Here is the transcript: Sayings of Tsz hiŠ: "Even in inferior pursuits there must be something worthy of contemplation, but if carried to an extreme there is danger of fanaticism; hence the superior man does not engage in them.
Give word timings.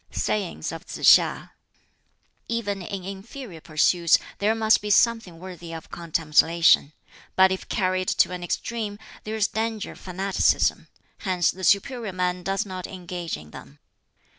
Sayings 0.09 0.71
of 0.71 0.83
Tsz 0.83 0.95
hiŠ: 1.19 1.51
"Even 2.47 2.81
in 2.81 3.03
inferior 3.05 3.61
pursuits 3.61 4.17
there 4.39 4.55
must 4.55 4.81
be 4.81 4.89
something 4.89 5.37
worthy 5.37 5.73
of 5.73 5.91
contemplation, 5.91 6.93
but 7.35 7.51
if 7.51 7.69
carried 7.69 8.07
to 8.07 8.31
an 8.31 8.43
extreme 8.43 8.97
there 9.25 9.35
is 9.35 9.47
danger 9.47 9.91
of 9.91 9.99
fanaticism; 9.99 10.87
hence 11.19 11.51
the 11.51 11.63
superior 11.63 12.13
man 12.13 12.41
does 12.41 12.65
not 12.65 12.87
engage 12.87 13.37
in 13.37 13.51
them. 13.51 13.77